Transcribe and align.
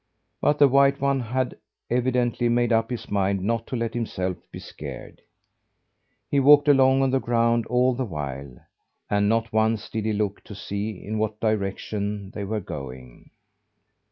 But 0.41 0.57
the 0.57 0.67
white 0.67 0.99
one 0.99 1.19
had 1.19 1.53
evidently 1.91 2.49
made 2.49 2.73
up 2.73 2.89
his 2.89 3.11
mind 3.11 3.41
not 3.43 3.67
to 3.67 3.75
let 3.75 3.93
himself 3.93 4.37
be 4.51 4.57
scared. 4.57 5.21
He 6.27 6.39
walked 6.39 6.67
along 6.67 7.03
on 7.03 7.11
the 7.11 7.19
ground 7.19 7.67
all 7.67 7.93
the 7.93 8.03
while; 8.05 8.57
and 9.11 9.29
not 9.29 9.53
once 9.53 9.89
did 9.91 10.05
he 10.05 10.13
look 10.13 10.43
to 10.45 10.55
see 10.55 11.05
in 11.05 11.19
what 11.19 11.39
direction 11.39 12.31
they 12.31 12.43
were 12.43 12.61
going. 12.61 13.29